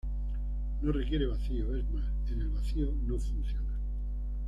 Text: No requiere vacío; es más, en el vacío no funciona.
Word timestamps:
No 0.81 0.91
requiere 0.91 1.27
vacío; 1.27 1.75
es 1.75 1.87
más, 1.91 2.11
en 2.31 2.41
el 2.41 2.49
vacío 2.49 2.91
no 3.03 3.19
funciona. 3.19 3.77